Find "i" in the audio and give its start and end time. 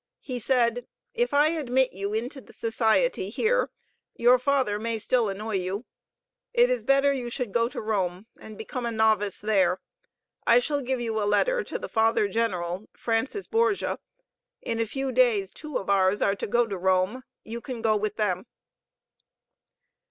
1.31-1.49, 10.47-10.57